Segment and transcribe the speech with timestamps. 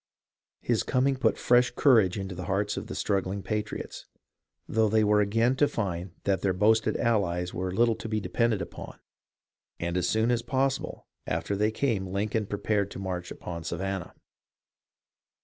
[0.61, 4.07] His coming put fresh courage into the hearts of the struggling patriots,
[4.67, 8.63] though they were again to find that their boasted allies were little to be depended
[8.63, 8.97] upon,
[9.79, 14.15] and as soon as possible after they came Lincoln prepared to march upon Savannah.